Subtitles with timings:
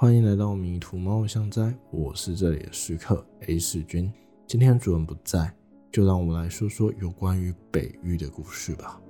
[0.00, 4.08] 欢迎来到迷途猫相斋，我是这里的食客 A 世君。
[4.46, 5.52] 今天主人不在，
[5.90, 9.00] 就让我们来说说有关于北域的故事吧。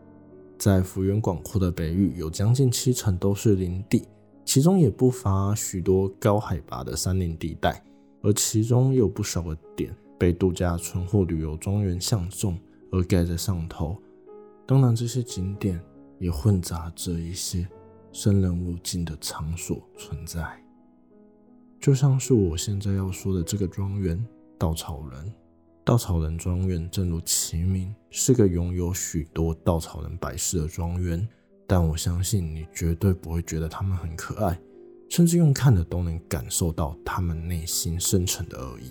[0.59, 4.09] 在幅员广阔的北域，有将近七成都是林地，
[4.47, 7.85] 其中也不乏许多高海拔的山林地带，
[8.23, 12.59] 而其中有不少的点被度假村或旅游庄园相中
[12.91, 13.95] 而盖在上头。
[14.67, 15.79] 当然，这些景点
[16.19, 17.69] 也混杂着一些
[18.11, 20.59] 生人勿近的场所存在，
[21.81, 24.23] 就像是我现在要说的这个庄园——
[24.59, 25.33] 稻草人。
[25.85, 31.27] 稻草人庄园正如其名，是个拥有许多稻草人摆饰的庄园。
[31.67, 34.61] 但我相信你绝对不会觉得他们很可爱，
[35.09, 38.91] 甚至用看的都能感受到他们内心深沉的恶意。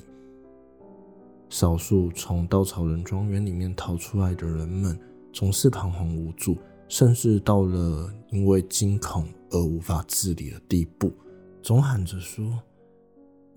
[1.50, 5.00] 少数从稻草人庄园里面逃出来的人们。
[5.34, 6.58] 总是彷徨无助，
[6.88, 11.14] 甚至到了因为惊恐而无法自理的地步，
[11.62, 12.60] 总喊着说：“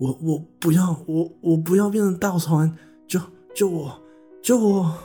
[0.01, 2.75] 我我不要，我我不要变成稻草人，
[3.07, 3.21] 救
[3.53, 4.01] 救我，
[4.41, 4.97] 救我！”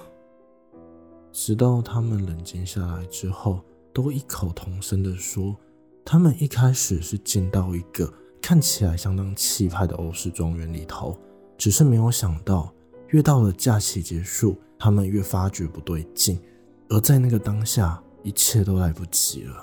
[1.31, 3.61] 直到他们冷静下来之后，
[3.93, 5.55] 都异口同声的说
[6.03, 11.15] ：“他们一开始是进到一个看起来相当气派的欧式庄园里头，
[11.59, 12.73] 只是没有想到，
[13.09, 16.41] 越到了假期结束，他们越发觉不对劲。”
[16.89, 19.63] 而在那个当下，一切都来不及了。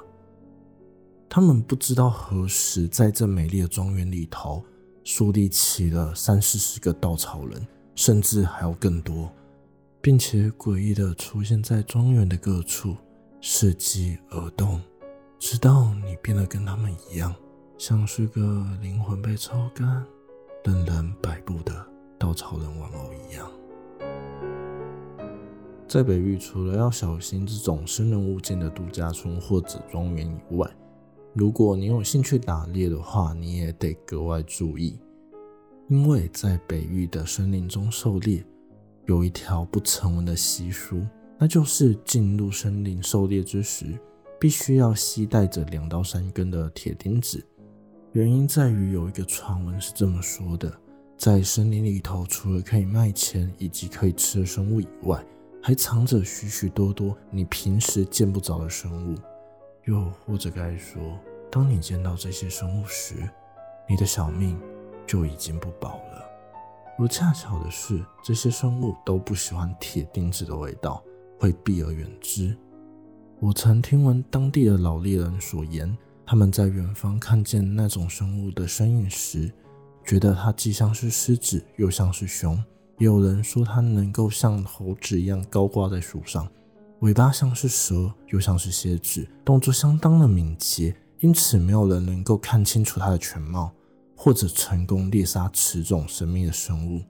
[1.28, 4.64] 他们不知道何时在这美丽的庄园里头
[5.04, 9.32] 树立起了三四十个稻草人，甚至还有更多，
[10.02, 12.96] 并且诡异的出现在庄园的各处，
[13.42, 14.82] 伺机而动，
[15.40, 17.36] 直到你变得跟他们一样，
[17.78, 20.06] 像是个灵魂被抽干、
[20.64, 21.86] 任人摆布的
[22.18, 23.52] 稻草人玩偶一样。
[25.86, 30.68] 在北域，除了要小心这种生人勿近的度假村或者庄园以外，
[31.34, 35.00] 如果你有兴趣打猎的话，你也得格外注意，
[35.88, 38.46] 因为在北域的森林中狩猎
[39.06, 41.02] 有一条不成文的习俗，
[41.40, 44.00] 那就是进入森林狩猎之时，
[44.40, 47.44] 必须要携带着两到三根的铁钉子。
[48.12, 50.72] 原因在于有一个传闻是这么说的：
[51.18, 55.26] 在森林里头，除了可以卖钱以及可以吃的生物以外，
[55.64, 59.18] 还藏着许许多多你平时见不着的生物，
[59.86, 61.02] 又或者该说，
[61.54, 63.30] 当你见到这些生物时，
[63.88, 64.60] 你的小命
[65.06, 66.26] 就已经不保了。
[66.98, 71.04] 而恰巧的是，这些生物都不喜欢铁钉子的味道，
[71.40, 72.58] 会避而远之。
[73.40, 79.54] 我曾听闻当地的老猎人所言，他们在远方看见那种生物的身影时，
[80.04, 82.56] 觉得它既像是狮子，又像是熊。
[82.98, 86.48] 也有人说它能够像猴子一样高挂在树上，
[87.02, 93.72] 尾巴像是蛇，又像是蝎子，动作相当的敏捷，因此没有人能够看清楚它的全貌，
[94.14, 97.02] 或者成功猎杀此种神秘的生物。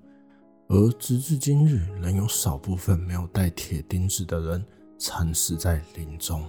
[0.67, 4.63] 而直至今日，仍有少部分没有带铁钉子的人
[4.99, 6.45] 惨死在林中。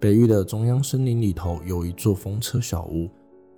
[0.00, 3.08] 北域的中央森林里头有一座风车小屋，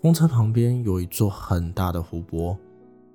[0.02, 2.54] 风车旁边有一座很大的湖泊。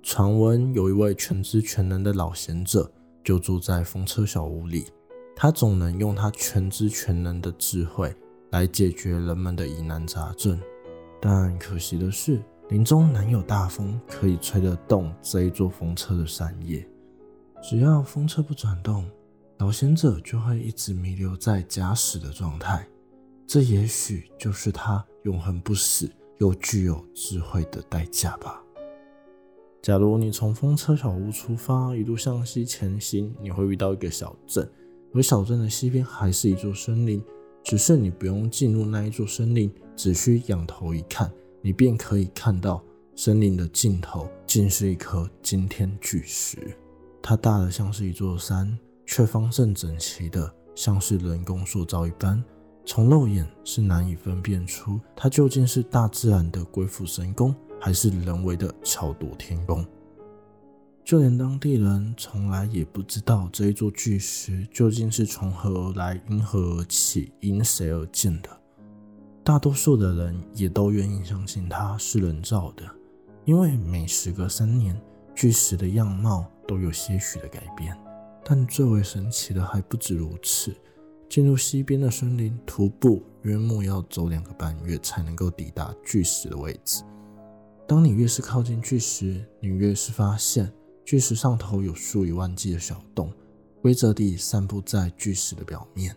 [0.02, 2.92] 传闻有一位全知全能的老贤者，
[3.24, 4.88] 就住在风车小屋里。
[5.36, 8.16] 他总能用他全知全能的智慧
[8.56, 10.58] 来解决人们的疑难杂症。
[11.20, 16.88] 但可惜的是，林中难有大风可以吹得动这一座风车的扇叶。
[17.62, 19.06] 只要风车不转动，
[19.58, 22.88] 老贤者就会一直弥留在假死的状态。
[23.46, 28.64] 这也许就是他永恒不死又具有智慧的代价吧。
[29.82, 34.66] 假如你从风车小屋出发，一路向西前行，你会遇到一个小镇，
[35.14, 37.22] 而小镇的西边还是一座森林。
[37.66, 41.30] 只是你不用进入那一座森林，只需仰头一看，
[41.64, 42.82] 你便可以看到
[43.16, 46.58] 森林的尽头竟是一颗惊天巨石。
[47.24, 48.78] 它大的像是一座山，
[49.08, 52.42] 却方正整齐的像是人工塑造一般，
[52.86, 57.54] 从肉眼是难以分辨出它究竟是大自然的鬼斧神工。
[57.78, 59.86] 还是人为的巧夺天工，
[61.06, 68.50] 就连当地人从来也不知道这一座巨石究竟是从何而来、因何而起、因谁而建的。
[69.44, 72.84] 大多数的人也都愿意相信它是人造的，
[73.46, 75.00] 因为每时隔三年，
[75.36, 77.96] 巨石的样貌都有些许的改变。
[78.44, 80.76] 但最为神奇的还不止如此，
[81.30, 87.04] 进入西边的森林，徒步约莫要走两个半月才能够抵达巨石的位置。
[87.88, 90.74] 当你越是靠近巨石，你越是发现
[91.06, 93.32] 巨石上头有数以万计的小洞，
[93.80, 96.16] 规则地散布在巨石的表面。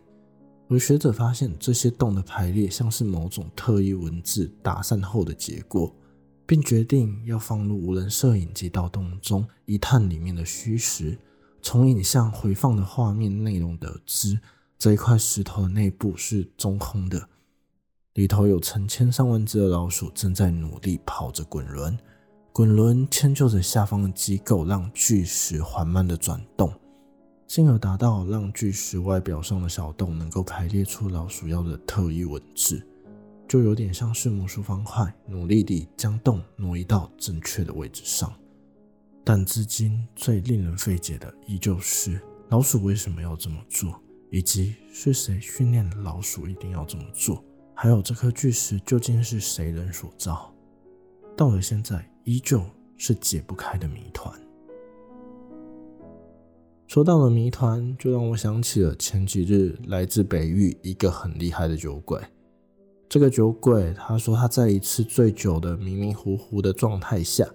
[0.71, 5.95] 而学者发现，这些洞的排列像是某种特异文字打散后的结果，
[6.47, 11.19] 并决定要放入无人摄影机到洞中一探里面的虚实。
[11.61, 14.39] 从影像回放的画面内容得知，
[14.79, 17.29] 这一块石头的内部是中空的，
[18.15, 21.99] 里头有成千上万只的老鼠正在努力跑着滚轮，
[22.53, 26.73] 滚轮迁就着下方的机构，让巨石缓慢的转动。
[27.47, 32.87] 进而达到让巨石外表上的小洞能够排列出老鼠药的特异文字，
[33.49, 38.31] 就有点像是魔术方块，努力地将洞挪移到正确的位置上。
[39.25, 43.99] 但至今最令人费解的，依旧是老鼠为什么要这么做，
[44.31, 47.43] 以及是谁训练老鼠一定要这么做，
[47.73, 50.53] 还有这颗巨石究竟是谁人所造？
[51.35, 52.61] 到了现在，依旧
[52.99, 54.31] 是解不开的谜团。
[56.87, 62.21] 说到了谜团，就让我想起了前几日来自北域一个很厉害的酒鬼。
[63.09, 67.49] 这个酒鬼他说他在一次醉酒的迷迷糊糊的状态下，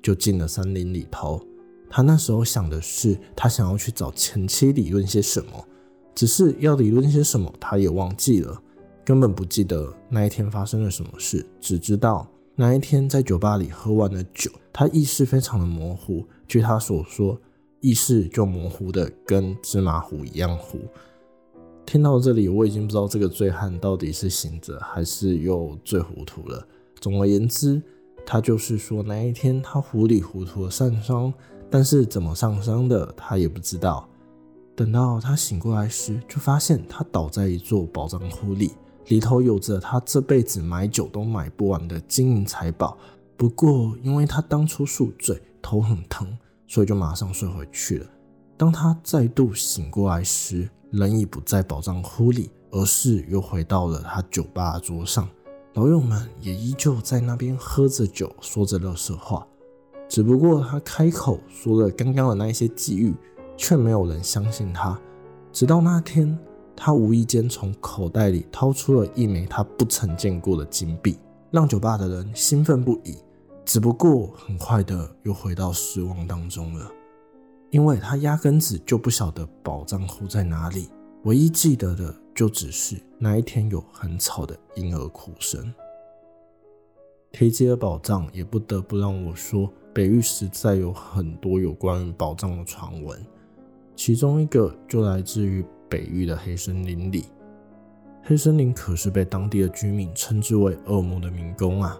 [0.00, 1.44] 就进了山林里头。
[1.88, 5.66] 他那时候想的是，他想要去找前妻理论些什么，
[6.14, 8.62] 只是要理论些什么，他也忘记了，
[9.04, 12.30] 根本不记得那一天发生了什么事，只知道
[12.60, 16.26] 那一天在酒吧里喝完了酒，他意识非常的模糊。
[16.46, 17.40] 据他所说。
[17.80, 20.78] 意识就模糊的跟芝麻糊一样糊。
[21.86, 26.62] 听到这里，我已经不知道这个醉汉到底是醒着还是又醉糊涂了。
[27.00, 27.80] 总而言之，
[28.26, 31.32] 他就是说那一天他糊里糊涂的上伤，
[31.70, 34.06] 但是怎么上伤的他也不知道。
[34.76, 38.72] 等到他醒过来时，就发现他倒在一座宝藏库里，
[39.10, 42.96] 里头有着他这辈子买酒都买不完的金银财宝。
[43.36, 46.26] 不过因为他当初宿醉，头很疼。
[46.72, 48.06] 所以就马上睡回去了。
[48.56, 55.28] 当他再度醒过来时，人已不在宝藏窟里，而是又回到了他酒吧桌上。
[55.74, 59.44] 老友们也依旧在那边喝着酒，说着乐色话。
[60.08, 63.12] 只不过他开口说了刚刚的那一些际遇，
[63.56, 64.96] 却没有人相信他。
[65.52, 66.38] 直到那天，
[66.82, 71.18] 他无意间从口袋里掏出了一枚他不曾见过的金币，
[71.50, 73.18] 让酒吧的人兴奋不已。
[73.66, 76.90] 只不过很快的又回到失望当中了，
[77.68, 80.88] 因为他压根子就不晓得宝藏库在哪里，
[81.24, 85.70] 唯一记得的就只是那一天有很吵的婴儿哭声。
[87.30, 93.22] 提及了宝藏，也不得不让我说，北域实在有很多有关于宝藏的传闻，
[93.94, 97.26] 其中一个就来自于北域的黑森林里。
[98.22, 101.98] 黑森林可是被当地的居民称之为恶魔的迷宫啊。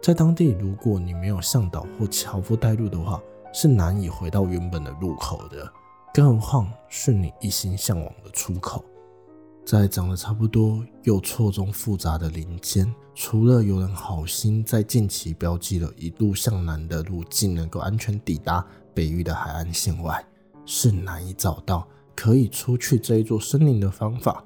[0.00, 3.20] 在当地，如果你没有向导或樵夫带路的话，
[3.52, 5.70] 是难以回到原本的路口的。
[6.14, 8.84] 更何况是你一心向往的出口。
[9.64, 20.22] 在长得差不多又错综复杂的林间，除了有人好心在近期标记了一路向南的路径能够安全抵达北域的海岸线外，
[20.66, 24.44] 是难以找到可以出去这一座森林的方法。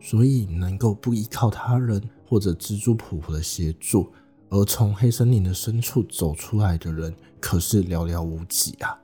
[0.00, 4.12] 所以，能够不依靠他人或者蜘蛛婆婆的协助。
[4.50, 8.96] 而从黑森林的深处走出来的人可是寥寥无几啊！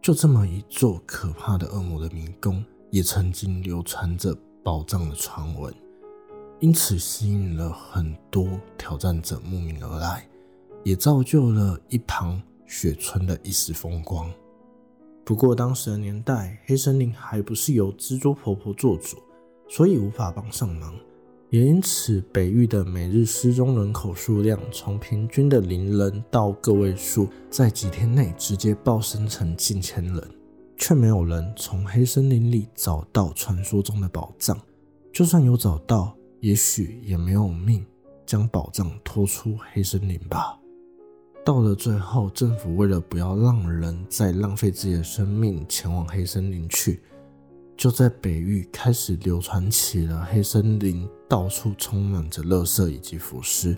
[0.00, 5.72] 就这么一座可怕的恶魔的迷宫，也曾经流传着宝藏的传闻，
[6.58, 10.26] 因此吸引了很多挑战者慕名而来，
[10.82, 14.28] 也造就了一旁雪村的一丝风光。
[15.24, 19.16] 不过当时的年代，黑森林还不是由蜘蛛婆婆做主，
[19.68, 20.94] 所以无法帮上忙。
[21.50, 30.30] 也因此，北域的每日失踪人口数量从平均的零人到个位数，在几天内直接暴升成近千人，
[30.76, 34.58] 却没有人从黑森林里找到传说中的宝藏。
[35.12, 37.84] 就算有找到，也许也没有命
[38.24, 40.58] 将宝藏拖出黑森林吧。
[41.44, 47.02] 到了最后，政府为了不要让人再浪费自己的生命前往黑森林去。
[47.76, 53.76] 就在北域开始流传起了黑森林到处充满着垃圾以及腐尸，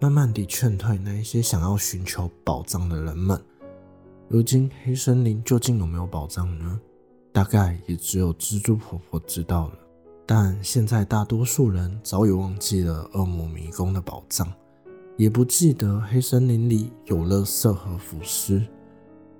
[0.00, 3.40] 慢慢地劝退那一些想要寻求宝藏的人们。
[4.28, 6.80] 如今黑森林究竟有没有宝藏呢？
[7.30, 9.78] 大概也只有蜘蛛婆婆知道了。
[10.26, 14.52] 但现在大多数人早已忘记了恶魔迷宫的宝藏，
[15.16, 18.66] 也不记得黑森林里有垃圾和腐尸，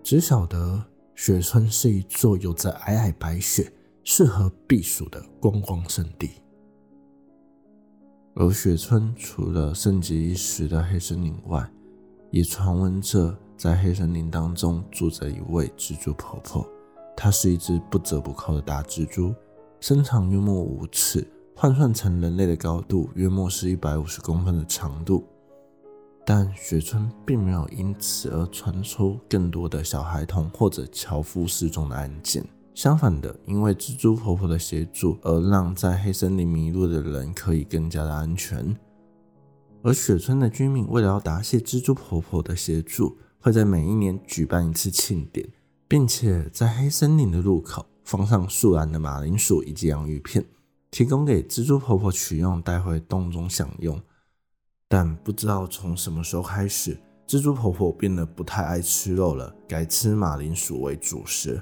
[0.03, 3.73] 只晓得雪村是一座有着皑皑白雪。
[4.09, 6.31] 适合避暑的观光胜地，
[8.37, 11.69] 而雪村除了盛极一时的黑森林外，
[12.31, 16.65] 也传闻着在黑森林当中住着一位蜘蛛婆婆。
[17.17, 19.35] 她是一只不折不扣的大蜘蛛，
[19.81, 25.25] 身长约莫五尺，换算成人类的高度，约莫是一百五十公分的长度。
[26.29, 32.45] 但雪村并没有因此而传出更多的小孩童或者樵夫失踪的案件。
[32.75, 38.77] 相反的，因为蜘蛛婆婆的协助，而让在黑森林迷路的人可以更加的安全。
[39.83, 45.49] 而雪村的居民为了要答谢蜘蛛婆婆的协助，会在每一年举办一次庆典，
[45.87, 50.45] 并且在黑森林的入口放上素然的马铃薯以及洋芋片，
[50.91, 53.97] 提供给蜘蛛婆婆取用，带回洞中享用。
[54.89, 61.61] 但不知道从什么时候开始，蜘蛛婆婆变得不太爱吃肉了，改吃马铃薯为主食。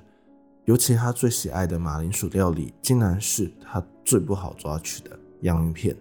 [0.66, 5.96] 尤其她最喜爱的马铃薯料理，竟然是她最不好抓取的洋芋片。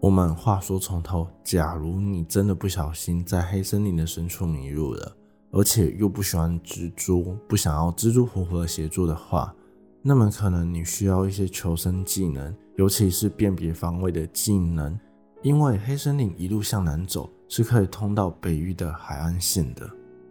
[0.00, 5.16] 我们话说从头，假如你真的不小心在黑森林的深处迷路了，
[5.50, 9.54] 而且又不喜欢蜘蛛，不想要蜘蛛婆婆协助的话，
[10.02, 14.98] 那么可能你需要一些求生技能，尤其是辨别方位的技能，
[15.42, 19.88] 因为黑森林一路向南走是可以通到北域的海岸线的。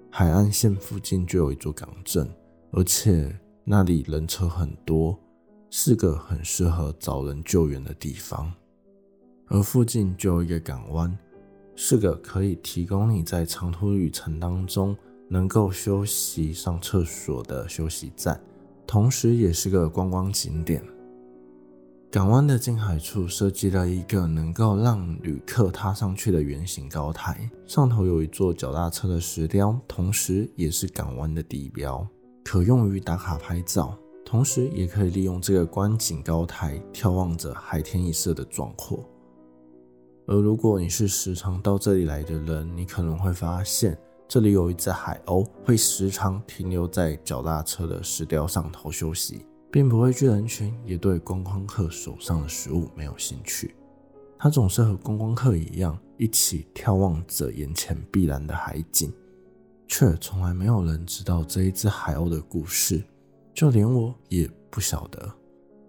[0.09, 2.29] 海岸线附近就有一座港镇，
[2.71, 3.33] 而且
[3.63, 5.17] 那里人车很多，
[5.69, 8.51] 是个很适合找人救援的地方。
[9.47, 11.17] 而附近就有一个港湾，
[11.75, 14.95] 是个可以提供你在长途旅程当中
[15.29, 18.41] 能够休息、上厕所的休息站，
[18.85, 20.83] 同时也是个观光景点。
[22.09, 32.07] 港湾的近海处设计了一个能够让旅客踏上去的圆形高台，上头有一座脚踏车的石雕，同时也是港湾的地标，
[32.45, 33.93] 可用于打卡拍照，
[34.25, 39.03] 同时也可以利用这个观景高台眺望着海天一色的壮阔。
[40.27, 43.97] 而如果你是时常到这里来的人，你可能会发现
[44.29, 53.75] 这里有一只海鸥，会时常停留在脚踏车的石雕上头休息，并不畏惧人群，也对观光客手上的食物没有兴趣。
[54.39, 59.11] 他总是和观光客一样，一起眺望着眼前碧蓝的海景，
[59.87, 63.03] 却从来没有人知道这一只海鸥的故事，
[63.53, 65.31] 就连我也不晓得。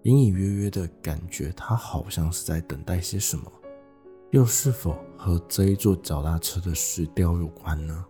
[0.03, 3.51] 隐隐约约的感觉，它好像是在等待些什么。
[4.31, 8.05] 又是否和这一座脚踏车的石雕有关呢？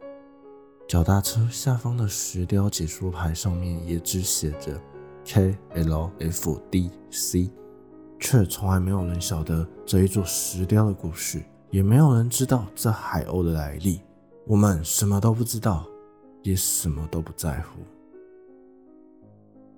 [0.87, 4.81] 脚踏车下方的石雕解说牌上面也只写着
[5.31, 7.51] K L F D C，
[8.19, 14.01] 却从来没有人晓得这一座石雕的故事，也没有人知道这海鸥的来历。
[14.47, 15.85] 我们什么都不知道，
[16.41, 17.79] 也什么都不在乎。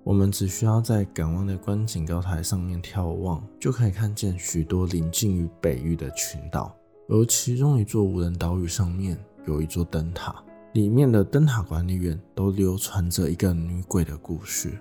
[0.02, 6.74] 我们只需要在港湾的观景高台上面眺望，就可以看见许多临近于北域的群岛。
[7.10, 10.42] 而其中一座无人岛屿上面有一座灯塔，
[10.72, 14.72] 里面的灯塔管理员都流传着一个女鬼的故事。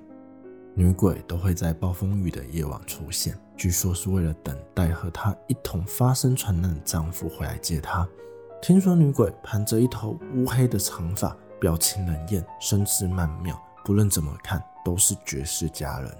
[0.73, 8.07] 女鬼都会在暴风雨的夜晚出现，据说是为了等待和她一同发生船难的丈夫回来接她。
[8.61, 14.61] 听说女鬼盘着一头乌黑的长发，表情冷艳，身姿曼妙，不论怎么看。
[14.83, 16.11] 都是绝世佳人，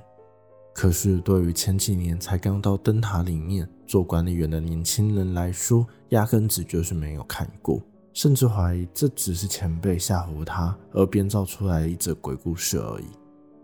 [0.72, 7.82] 可是对于前几年才刚到灯塔里面做管理员的年轻人来说，压根子就是没有看过，
[8.14, 13.06] 甚至怀疑这只是前辈吓唬他而编造出来的一则鬼故事而已。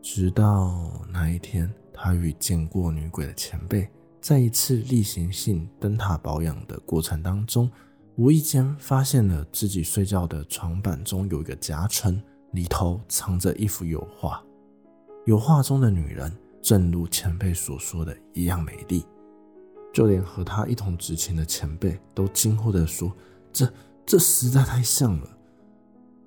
[0.01, 3.89] 直到那一天，他与见过女鬼的前辈
[4.22, 7.70] 在一次例行性灯塔保养的过程当中，
[8.16, 14.42] 无意间发现了自己睡觉的床板中有一个夹层，里头藏着一幅油画。
[15.25, 19.06] 油画中的女人，正如前辈所说的一样美丽，
[19.94, 23.12] 就连和他一同执勤的前辈都惊呼地说
[23.51, 23.72] ：“这
[24.06, 25.38] 这实在太像了。”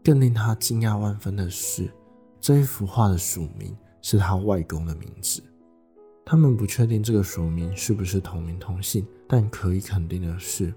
[0.05, 1.91] 更令他惊讶万分的是，
[2.40, 5.42] 这一幅画的署名是他外公的名字。
[6.25, 10.73] 他们不确定这个署名是不是同名同姓，但可以肯定的是，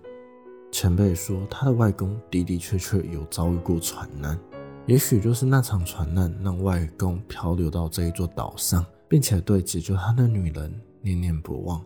[0.71, 4.37] 前辈说他的外公的的确确有遭遇过船难。
[4.85, 11.81] 也许就是那场船难让外公漂流到这一座岛上，并且对解救他的女人念念不忘。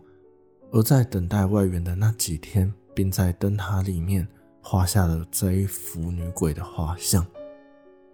[0.72, 4.26] 而在等待外援的那几天，并在灯塔里面
[4.60, 7.24] 画下了这一幅女鬼的画像。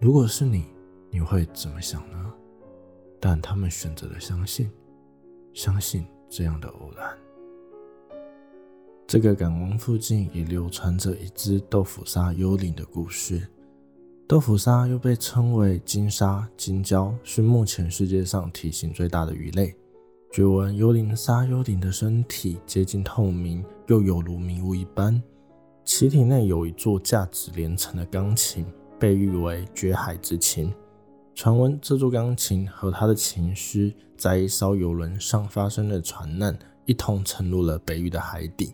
[0.00, 0.66] 如果是你，
[1.14, 2.33] 你会怎么想呢？
[3.21, 4.68] 但他们选择了相信，
[5.52, 7.16] 相信这样的偶然。
[9.06, 13.47] 这个港湾附近也流传着一只豆腐沙幽灵的故事。
[14.26, 19.73] 豆腐鲨又被称为金鲨、金礁，是目前世界上体型最大的鱼类。
[20.33, 25.23] 据闻幽灵鲨幽灵的身体接近透明，又有如迷雾一般，
[25.85, 28.66] 其体内有一座价值连城的钢琴，
[28.99, 30.75] 被誉为绝海之琴。
[31.35, 38.73] 传闻这座钢琴和他的琴师在一艘游轮上发生的船难，一同沉入了北域的海底。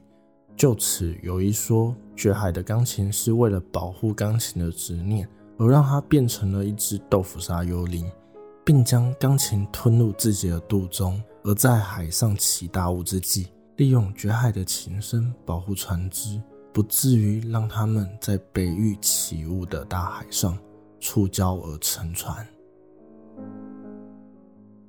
[0.56, 5.26] 就此有一说，绝海的钢琴师为了保护钢琴的执念，
[5.56, 8.04] 而让它变成了一只豆腐沙幽灵，
[8.62, 11.20] 并将钢琴吞入自己的肚中。
[11.42, 16.38] 而在海上起大雾之际，利用绝海的琴声保护船只，
[16.74, 20.58] 不至于让他们在北域起雾的大海上
[21.00, 22.46] 触礁而沉船。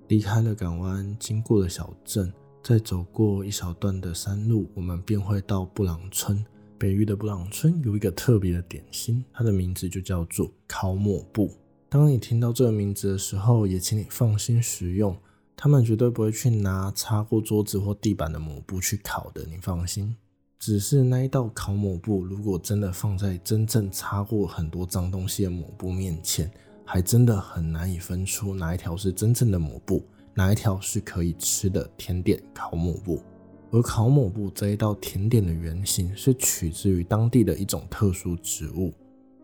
[0.09, 2.31] 离开了港湾，经过了小镇。
[2.63, 6.45] 再走过一小段的山路，我们便会到布朗村。
[6.77, 11.51] 北域的布朗村有一个特别的点心，它的名字就叫做烤抹布。
[11.89, 15.17] 当你听到这个名字的时候，也请你放心食用，
[15.55, 20.15] 他们绝对不会去拿擦过桌子或地板的抹布去烤的，你放心。
[20.61, 26.51] 只是那一道烤抹布，如果真的放在真正擦过很多脏东西的抹布面前，
[26.85, 30.05] 还真的很难以分出哪一条是真正的抹布。
[30.35, 33.23] 哪一条是可以吃的甜点烤抹布？
[33.71, 38.93] 而烤抹布这一道甜点的原型是取自于当地的一种特殊植物，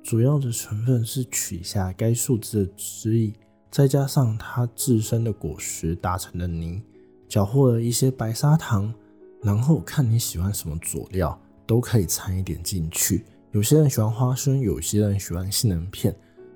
[0.03, 3.33] 主要的成分是取下该树枝的汁液，
[3.71, 6.79] 再加上它自身的果实打成的泥，
[7.27, 8.93] 搅和了一些白砂糖，
[9.47, 13.23] 然后看你喜欢什么佐料，都可以掺一点进去。
[13.51, 16.13] 有些人喜欢花生，有些人喜欢杏仁片，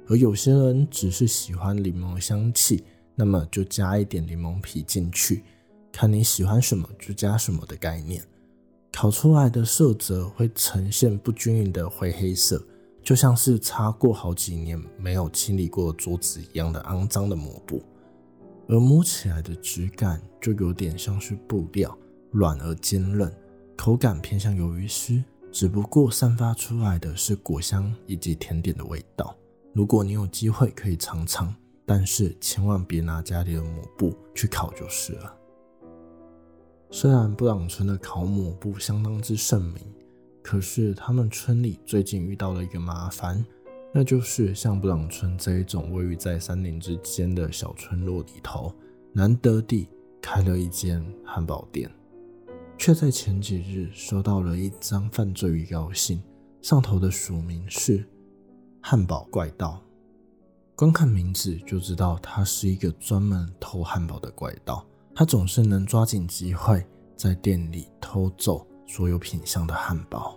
[0.10, 2.84] 而有些人只是喜欢柠檬的香气。
[3.16, 5.42] 那么就加一点柠檬皮进去，
[5.90, 8.22] 看你喜欢什么就加什么的概念。
[8.92, 12.62] 烤出来的色泽会呈现不均匀的灰黑色，
[13.02, 17.82] 就像是擦过好几年没有清理过桌子一样的肮脏的抹布。
[18.68, 21.98] 而摸起来的质感就有点像是布料，
[22.32, 23.32] 软而坚韧，
[23.78, 29.36] 口感偏向鱿鱼丝，只不过散发出来的是果香以及甜点的味道。
[29.74, 31.54] 如果你有机会可以尝尝。
[31.84, 35.36] 但是千万别拿家里的抹布去烤就是了。
[36.90, 39.76] 虽然布朗村的烤抹布相当之盛名，
[40.42, 43.44] 可是他们村里最近遇到了一个麻烦，
[43.94, 48.74] 那就是像布朗村这一种位于在山林之间的小村落里头，
[49.12, 49.90] 难得地
[50.22, 51.92] 开了一间汉堡店，
[52.82, 56.20] 却在前几日收到了一张犯罪预告信，
[56.64, 58.04] 上头的署名是
[58.82, 59.80] “汉堡怪盗”。
[60.76, 64.84] 光看名字就知道，他是一个专门偷汉堡的怪盗。
[65.14, 66.84] 他总是能抓紧机会，
[67.16, 70.36] 在店里偷走所有品相的汉堡。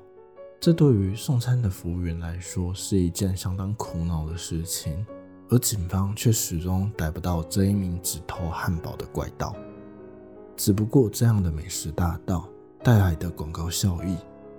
[0.61, 5.07] 这对于送餐的服务员来说是一件相当苦恼的事情，
[5.49, 9.57] 而警方却始终逮不到这一名只偷汉堡的怪盗。
[10.57, 12.49] 只不过，这样的美食大盗
[12.83, 14.17] 带来的广告效益，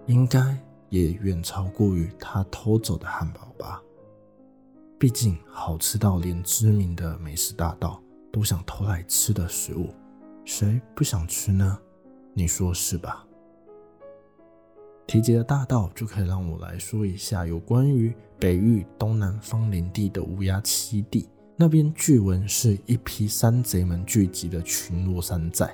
[0.08, 0.58] 应该
[0.90, 3.82] 也远超过于他偷走的汉堡吧。
[4.98, 9.90] 毕竟好吃到连知名的美食大盗都想偷来吃的食物，
[10.44, 11.78] 谁不想吃呢？
[12.34, 13.26] 你说是吧？
[15.08, 21.30] 提及了大盗，就可以让我来说一下有关于北域东南方林地的乌鸦栖地。
[21.56, 25.74] 那边据闻是一批山贼们聚集的群落山寨，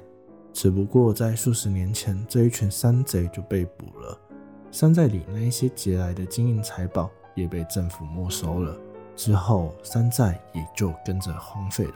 [0.53, 4.19] 只不过在数十年前，这一群山贼就被捕了，
[4.71, 8.77] 山寨里那一些劫来的金银财宝也被政府没收了。
[9.15, 11.95] 之后，山寨也就跟着荒废了。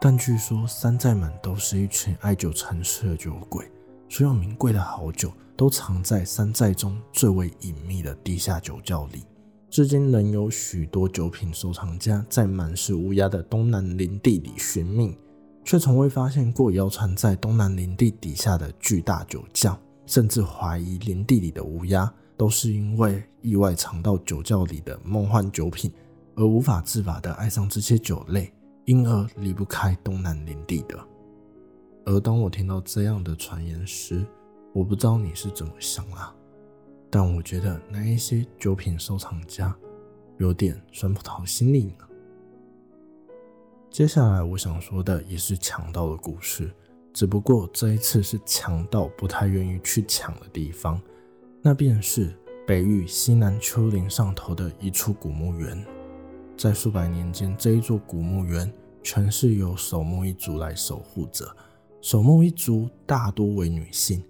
[0.00, 3.68] 但据说，山寨们都是一群爱酒成痴的酒鬼，
[4.08, 9.24] 所有名贵的好酒都藏在山寨中最为隐秘的地下酒窖里。
[9.70, 15.18] 至今，仍有许多酒品收藏家在满是乌鸦的东南林地里寻觅，
[15.68, 25.92] 却从未发现过谣传在东南林地底下的巨大酒窖，甚至怀疑林地里的乌鸦都是因为意外尝到酒窖里的梦幻酒品。
[26.36, 28.50] 而无法自拔的爱上这些酒类，
[28.86, 30.98] 因而离不开东南林地的。
[32.06, 34.24] 而当我听到这样的传言时，
[34.72, 36.34] 我不知道你是怎么想啊，
[37.10, 39.76] 但我觉得那一些酒品收藏家
[40.38, 42.07] 有点酸葡萄心理呢。
[43.90, 46.70] 接下来我想说的也是强盗的故事，
[47.12, 51.00] 只不过这一次是强盗不太愿意去抢的地方，
[51.62, 52.32] 那便是
[52.66, 55.84] 北域西南丘陵上头的一处古墓园。
[56.56, 58.70] 在数百年间，这一座古墓园
[59.02, 61.46] 全是由守墓一族来守护着。
[62.00, 64.22] 守墓一族大多为女性，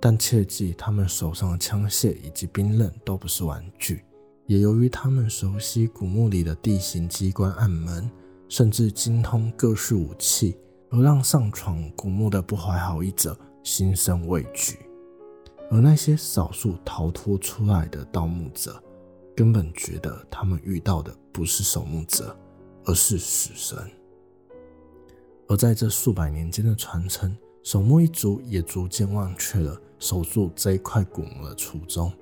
[0.00, 4.04] 但切记，他们手上的枪械以及兵刃都不是玩具。
[4.46, 8.10] 也由于他们熟悉古墓里的地形、机关、暗门，
[8.54, 10.56] 甚至精通各式武器，
[10.88, 14.78] 而让上闯古墓的不怀好意者心生畏惧。
[15.72, 18.80] 而那些少数逃脱出来的盗墓者，
[19.34, 22.36] 根本觉得他们遇到的不是守墓者，
[22.84, 23.76] 而是死神。
[25.48, 32.12] 而在这数百年间的传承，守墓一族也逐渐忘却了守住这一块古墓的初衷，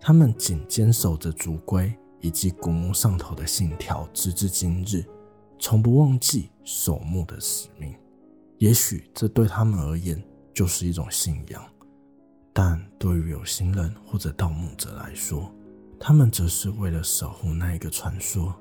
[0.00, 5.04] 他们仅坚守着族规以及古墓上头的信条，直至今日，
[5.60, 7.94] 从不忘记守墓的使命。
[8.58, 10.20] 也许这对他们而言
[10.52, 11.62] 就是一种信仰，
[12.52, 15.50] 但对于有心人或者盗墓者来说，
[15.98, 18.54] 他们则是为了守护那一个传说，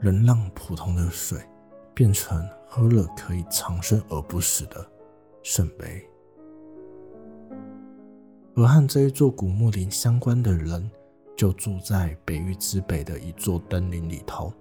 [0.00, 1.38] 能让普通的水
[1.94, 4.86] 变成喝了可以长生而不死的
[5.42, 6.06] 圣杯。
[8.54, 10.90] 而和这一座古墓林相关的人，
[11.36, 14.52] 就住在北域之北的一座灯林里头。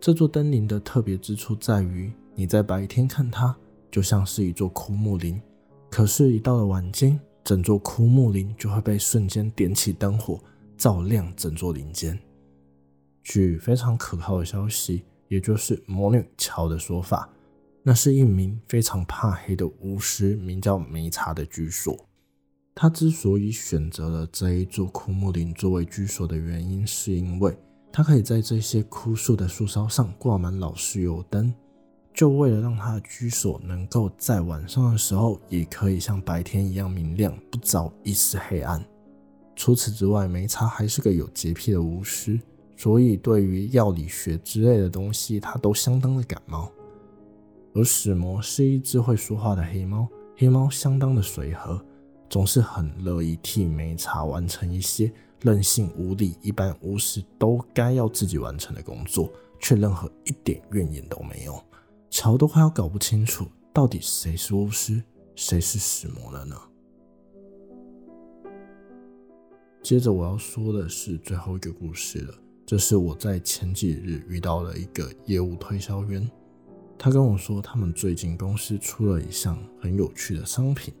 [0.00, 3.54] 这座灯林的特别之处在于，你在白天看它。
[3.90, 5.38] 就像是一座枯木林，
[5.90, 10.40] 可是，一到了晚间，整座枯木林就会被瞬间点起灯火，
[10.76, 12.16] 照亮整座林间。
[13.24, 17.28] 据非常可靠的消息，也就是魔女乔的说法，
[17.82, 22.06] 那是一名非常怕黑的巫师，名叫梅查的居所。
[22.76, 27.54] 他之所以选择了这一座枯木林作为居所的原因，是因为
[27.92, 31.52] 他可以在这些枯树的树梢上挂满老式油灯。
[32.12, 38.84] 就为了让他的居所能够在晚上的时候也可以像白天一样明亮，不遭一丝黑暗。
[39.54, 42.38] 除此之外，梅查还是个有洁癖的巫师，
[42.76, 46.70] 所以对于药理学之类的东西，他都相当的感冒。
[47.74, 51.80] 而史魔是一只会说话的黑猫，黑猫相当的随和，
[52.28, 55.10] 总是很乐意替梅查完成一些
[55.42, 61.62] 任性无理、一般巫师都该要自己完成的工作，却任何一点怨言都没有。
[62.10, 65.02] 乔都快要搞不清楚，到底谁是巫师，
[65.34, 66.56] 谁是死魔了呢？
[69.82, 72.34] 接着我要说的是最后一个故事了。
[72.66, 76.30] 这是我在前几日遇到了一个业务推销员，
[76.98, 80.92] 他跟我说，他们最近公司出了一项很有趣的商品，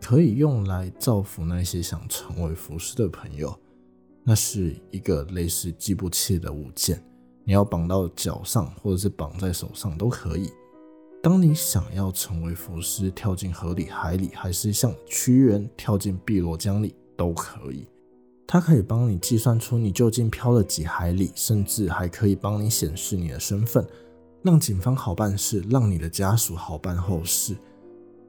[0.00, 3.58] 可以用来造福那些想成为服饰的朋友。
[4.30, 7.02] 那是一个类似计步器的物件。
[7.42, 10.52] 你要绑到脚上，或者是绑在手上都可以。
[11.20, 17.88] 当你想要成为浮尸，跳进河里、海里，还是像屈原跳进碧罗江里，都可以。
[18.46, 23.84] 它可以帮你计算出你究竟漂了几海里，甚至还可以帮你显示你的身份，
[24.44, 27.56] 让警方好办事，让你的家属好办后事。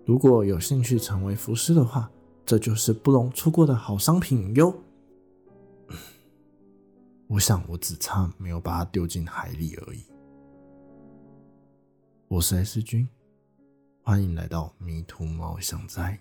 [0.03, 2.09] 如果有兴趣成为浮尸的话，
[2.43, 4.73] 这就是不容错过的好商品哟。
[7.31, 10.03] 我想，我只差没有把它丢进海里而已。
[12.27, 13.07] 我是 S 君，
[14.03, 16.19] 欢迎来到迷途猫想哉。